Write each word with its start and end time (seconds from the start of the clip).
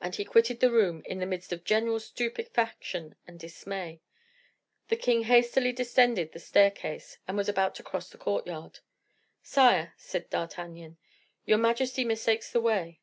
And 0.00 0.16
he 0.16 0.24
quitted 0.24 0.60
the 0.60 0.70
room 0.70 1.02
in 1.04 1.18
the 1.18 1.26
midst 1.26 1.52
of 1.52 1.64
general 1.64 2.00
stupefaction 2.00 3.14
and 3.26 3.38
dismay. 3.38 4.00
The 4.88 4.96
king 4.96 5.24
hastily 5.24 5.70
descended 5.70 6.32
the 6.32 6.38
staircase, 6.38 7.18
and 7.28 7.36
was 7.36 7.46
about 7.50 7.74
to 7.74 7.82
cross 7.82 8.08
the 8.08 8.16
courtyard. 8.16 8.78
"Sire," 9.42 9.92
said 9.98 10.30
D'Artagnan, 10.30 10.96
"your 11.44 11.58
majesty 11.58 12.06
mistakes 12.06 12.50
the 12.50 12.62
way." 12.62 13.02